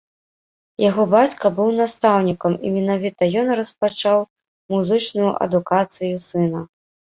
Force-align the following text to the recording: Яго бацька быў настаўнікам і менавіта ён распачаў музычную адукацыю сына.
Яго 0.83 1.03
бацька 1.15 1.45
быў 1.59 1.69
настаўнікам 1.81 2.57
і 2.65 2.73
менавіта 2.79 3.29
ён 3.43 3.47
распачаў 3.61 4.19
музычную 4.77 5.31
адукацыю 5.45 6.15
сына. 6.33 6.67